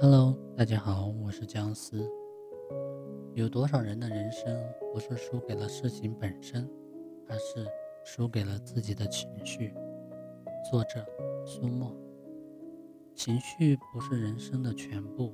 [0.00, 2.08] Hello，大家好，我是姜思。
[3.34, 4.56] 有多少人的人生
[4.92, 6.68] 不是输给了事情本身，
[7.28, 7.66] 而是
[8.04, 9.74] 输给了自己的情绪？
[10.70, 11.04] 作者：
[11.44, 11.96] 苏沫。
[13.14, 15.32] 情绪不是人生的全部，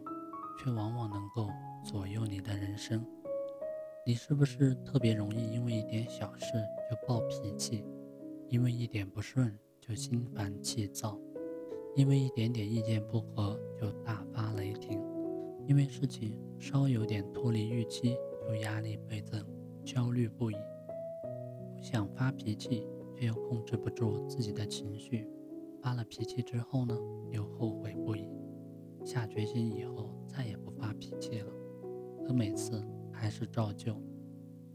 [0.59, 1.49] 却往往能够
[1.85, 3.05] 左右你的人生。
[4.07, 6.53] 你是不是特别容易因为一点小事
[6.91, 7.85] 就暴脾气？
[8.49, 11.19] 因为一点不顺就心烦气躁？
[11.99, 15.03] 因为一点点意见不合就大发雷霆，
[15.67, 18.17] 因为事情稍有点脱离预期
[18.47, 19.45] 就压力倍增、
[19.85, 20.55] 焦虑不已。
[21.83, 25.29] 想发脾气，却又控制不住自己的情绪，
[25.83, 26.97] 发了脾气之后呢，
[27.33, 28.29] 又后悔不已。
[29.05, 31.53] 下决心以后再也不发脾气了，
[32.25, 32.81] 可每次
[33.11, 34.01] 还是照旧。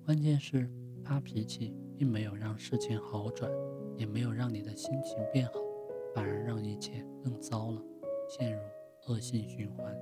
[0.05, 0.70] 关键是
[1.05, 3.50] 发脾气并没有让事情好转，
[3.95, 5.53] 也没有让你的心情变好。
[6.13, 7.81] 反而让一切更糟了，
[8.27, 8.59] 陷入
[9.08, 9.95] 恶性循环。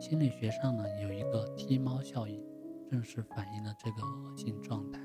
[0.00, 2.44] 心理学上呢有一个踢猫效应，
[2.90, 5.00] 正是反映了这个恶性状态。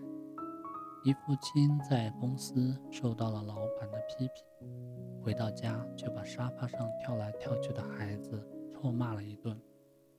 [1.03, 9.57] 一父亲在公司受到了老板的批评，回到家就把沙发上跳来跳去的孩子臭骂了一顿。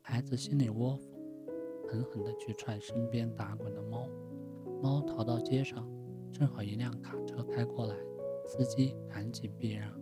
[0.00, 1.02] 孩子心里窝火，
[1.88, 4.06] 狠狠地去踹身边打滚的猫，
[4.82, 5.86] 猫逃到街上，
[6.32, 7.94] 正好一辆卡车开过来，
[8.46, 9.92] 司机赶紧避让。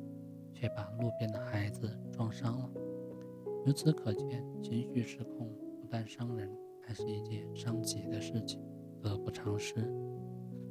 [0.58, 2.70] 却把路边的孩子撞伤了。
[3.66, 5.46] 由此可见，情绪失控
[5.80, 6.50] 不但伤人，
[6.82, 8.58] 还是一件伤己的事情，
[9.02, 9.74] 得不偿失。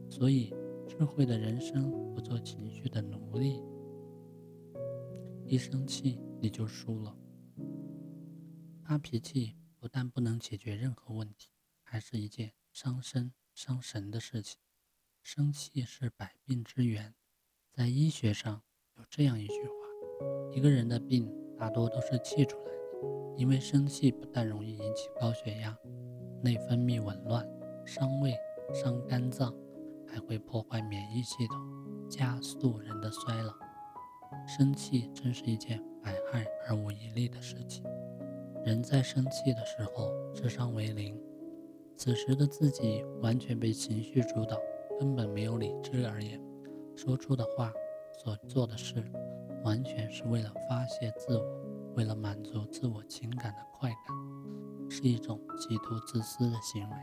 [0.10, 0.52] 所以，
[0.88, 3.62] 智慧的人生不做情绪的奴隶。
[5.46, 7.16] 一生气你就输了。
[8.84, 11.52] 发脾气不但不能解决任何问题，
[11.84, 14.60] 还是一件伤身伤神的事情。
[15.22, 17.14] 生气是百病之源，
[17.72, 18.64] 在医学上。
[19.10, 19.74] 这样一句话：
[20.52, 25.78] 一个人的病大多都是气出来的，因为生气不但容易引起高血压、
[26.42, 27.48] 内分泌紊乱、
[27.86, 28.34] 伤胃、
[28.74, 29.54] 伤肝脏，
[30.08, 31.58] 还会破坏免疫系统，
[32.10, 33.54] 加速人的衰老。
[34.46, 37.86] 生气真是一件百害而无一利的事情。
[38.66, 41.18] 人在生气的时候，智商为零，
[41.96, 44.58] 此时的自己完全被情绪主导，
[45.00, 46.42] 根本没有理智而言，
[46.96, 47.72] 说出的话。
[48.18, 49.04] 所做的事，
[49.64, 51.44] 完全是为了发泄自我，
[51.96, 56.96] 为了满足自我情感的快感，是一种极度自私的行为。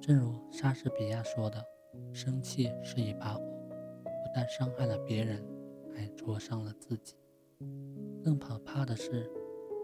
[0.00, 1.64] 正如莎士比亚说的
[2.12, 5.44] ：“生气是一把火，不但伤害了别人，
[5.94, 7.16] 还灼伤了自己。”
[8.22, 9.30] 更可怕的是，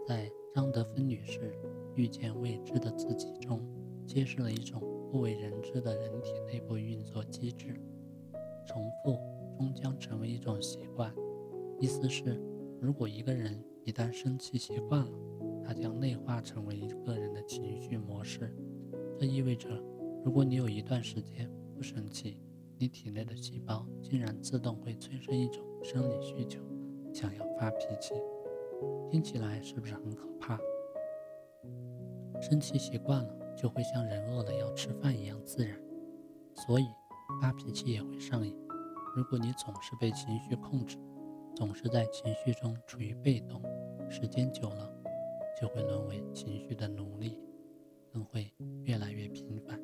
[0.07, 1.57] 在张德芬女士
[1.95, 3.59] 遇见未知的自己中，
[4.05, 7.73] 揭示了一种不为人知的人体内部运作机制：
[8.67, 8.87] 从。
[9.71, 11.13] 将成为一种习惯，
[11.79, 12.41] 意思是，
[12.81, 15.11] 如果一个人一旦生气习惯了，
[15.63, 18.51] 他将内化成为一个人的情绪模式。
[19.19, 19.69] 这意味着，
[20.25, 22.41] 如果你有一段时间不生气，
[22.79, 26.59] 你体内的细胞竟然自动会催生一种生理需求，
[27.13, 28.13] 想要发脾气。
[29.09, 30.59] 听起来是不是很可怕？
[32.41, 35.79] 生气习惯了，就会像人饿了要吃饭一样自然，
[36.55, 36.85] 所以
[37.41, 38.53] 发脾气也会上瘾。
[39.15, 40.97] 如果你总是被情绪控制，
[41.55, 43.61] 总是在情绪中处于被动，
[44.09, 44.91] 时间久了，
[45.61, 47.39] 就会沦为情绪的奴隶，
[48.11, 48.51] 更会
[48.85, 49.79] 越来越频繁。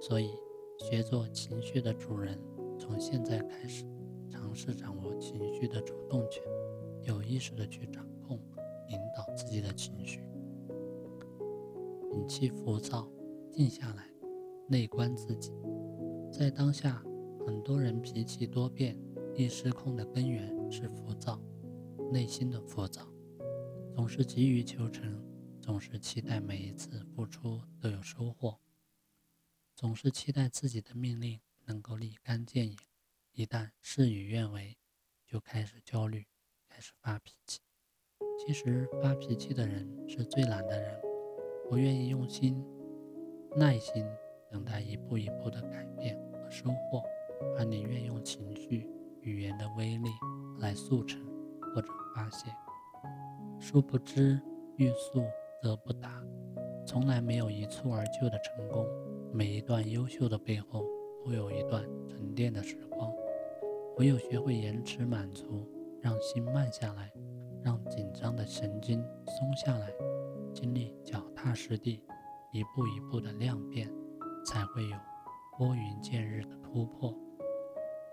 [0.00, 0.30] 所以，
[0.78, 2.38] 学做情绪的主人，
[2.78, 3.84] 从现在开始，
[4.30, 6.40] 尝试掌握情绪的主动权，
[7.02, 8.38] 有意识的去掌控、
[8.86, 10.20] 引导自己的情绪，
[12.08, 13.08] 摒弃浮躁，
[13.50, 14.04] 静下来，
[14.68, 15.50] 内观自己，
[16.30, 17.02] 在当下。
[17.46, 18.98] 很多人脾气多变、
[19.34, 21.38] 易失控的根源是浮躁，
[22.10, 23.06] 内心的浮躁，
[23.94, 25.22] 总是急于求成，
[25.60, 28.58] 总是期待每一次付出都有收获，
[29.74, 32.78] 总是期待自己的命令能够立竿见影，
[33.32, 34.78] 一旦事与愿违，
[35.26, 36.26] 就开始焦虑，
[36.68, 37.60] 开始发脾气。
[38.38, 41.00] 其实发脾气的人是最懒的人，
[41.68, 42.64] 不愿意用心、
[43.54, 44.04] 耐心
[44.50, 47.02] 等待一步一步的改变和收获。
[47.56, 48.88] 而宁愿用情绪、
[49.22, 50.10] 语言的威力
[50.58, 51.20] 来速成
[51.74, 52.50] 或者发泄，
[53.58, 54.40] 殊不知
[54.76, 55.24] 欲速
[55.62, 56.22] 则不达，
[56.86, 58.86] 从来没有一蹴而就的成功。
[59.32, 60.84] 每一段优秀的背后，
[61.24, 63.12] 都有一段沉淀的时光。
[63.96, 65.68] 唯有学会延迟满足，
[66.00, 67.12] 让心慢下来，
[67.62, 69.88] 让紧张的神经松下来，
[70.52, 72.02] 经历脚踏实地、
[72.52, 73.88] 一步一步的量变，
[74.44, 74.96] 才会有
[75.56, 77.14] 拨云见日的突破。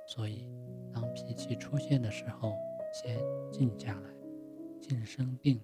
[0.06, 0.48] 所以，
[0.94, 2.54] 当脾气出现的时候，
[2.94, 3.18] 先
[3.52, 4.10] 静下来，
[4.80, 5.60] 静生定，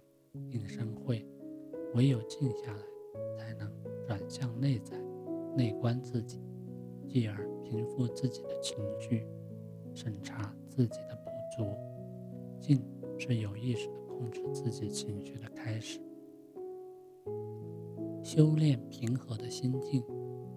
[0.49, 1.23] 定生慧。
[1.93, 3.71] 唯有静下来，才能
[4.07, 4.97] 转向内在，
[5.55, 6.41] 内观自己，
[7.07, 9.27] 继而平复自己的情绪，
[9.93, 11.69] 审查自己的不足。
[12.59, 12.83] 静
[13.19, 15.99] 是有意识的控制自己情绪的开始。
[18.23, 20.03] 修炼平和的心境，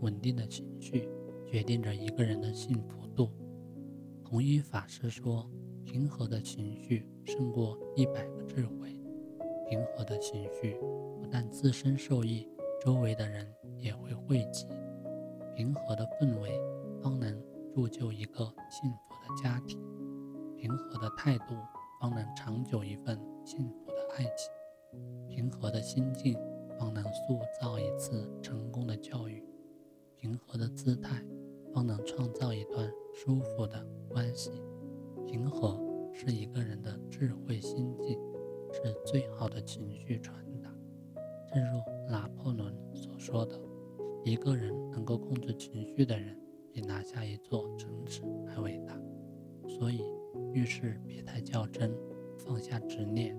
[0.01, 1.09] 稳定的情绪，
[1.51, 3.29] 决定着一个人的幸福度。
[4.25, 5.51] 弘一法师说
[5.85, 8.97] ：“平和的情绪胜过一百个智慧。”
[9.69, 10.77] 平和的情绪
[11.21, 12.47] 不但自身受益，
[12.81, 14.69] 周围的人也会惠及。
[15.57, 16.61] 平和的氛围
[17.03, 17.43] 方能
[17.75, 19.81] 铸就一个幸福的家庭，
[20.57, 21.57] 平和的态度
[22.01, 26.39] 方能长久一份幸福的爱情，平和的心境
[26.79, 29.45] 方能塑造一次成功的教育，
[30.17, 31.25] 平和的姿态
[31.73, 34.51] 方能创造一段舒服的关系。
[35.27, 35.81] 平和
[36.13, 38.19] 是一个人的智慧心境。
[38.73, 40.33] 是最好的情绪传
[40.63, 40.73] 达。
[41.53, 43.61] 正如拿破仑所说的
[44.25, 46.41] ：“一个人能够控制情绪的人，
[46.73, 48.97] 比拿下一座城池还伟大。”
[49.67, 50.05] 所以，
[50.53, 51.93] 遇事别太较真，
[52.39, 53.37] 放下执念，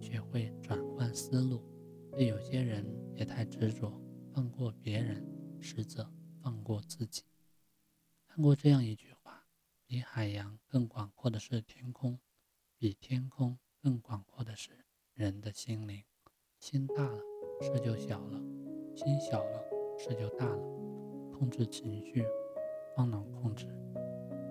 [0.00, 1.62] 学会转换思路。
[2.12, 2.84] 对有些人
[3.14, 3.90] 别太执着，
[4.34, 5.26] 放过别人，
[5.60, 6.06] 实则
[6.42, 7.22] 放过自己。
[8.34, 9.44] 看过这样一句话
[9.86, 12.18] ：“比海洋更广阔的是天空，
[12.76, 14.72] 比天空。”更广阔的是
[15.12, 16.02] 人的心灵，
[16.58, 17.20] 心大了，
[17.60, 18.40] 事就小了；
[18.96, 19.62] 心小了，
[19.96, 20.58] 事就大了。
[21.32, 22.24] 控制情绪，
[22.96, 23.68] 方能控制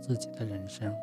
[0.01, 0.95] 自己的人生。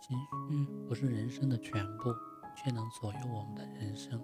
[0.00, 0.16] 情
[0.48, 2.14] 绪不是人生的全部，
[2.56, 4.18] 却能左右我们的人生。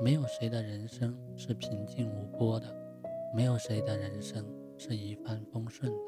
[0.00, 2.74] 没有谁的人生是平静无波的，
[3.34, 4.42] 没有谁的人生
[4.84, 5.98] 是一帆风顺的。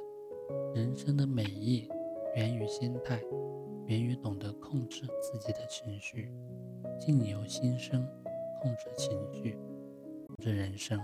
[0.74, 1.88] 人生的美意
[2.34, 3.22] 源于心态。
[3.86, 6.32] 源于懂得控制自己的情绪，
[6.98, 8.04] 境由心生，
[8.60, 9.56] 控制情绪，
[10.26, 10.98] 控制人生。